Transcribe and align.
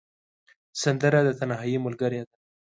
سندره 0.81 1.19
د 1.27 1.29
تنهايي 1.39 1.77
ملګرې 1.85 2.21
ده 2.27 2.33